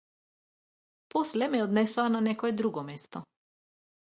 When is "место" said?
2.91-3.23